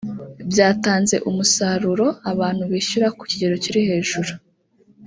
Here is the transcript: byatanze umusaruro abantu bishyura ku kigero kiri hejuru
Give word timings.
byatanze 0.51 1.15
umusaruro 1.29 2.07
abantu 2.31 2.63
bishyura 2.71 3.07
ku 3.17 3.23
kigero 3.29 3.55
kiri 3.63 3.81
hejuru 3.89 4.31